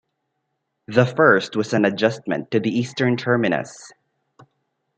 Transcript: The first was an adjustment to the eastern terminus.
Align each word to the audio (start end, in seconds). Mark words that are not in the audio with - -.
The 0.87 1.05
first 1.05 1.55
was 1.55 1.73
an 1.73 1.85
adjustment 1.85 2.49
to 2.49 2.59
the 2.59 2.75
eastern 2.75 3.17
terminus. 3.17 3.91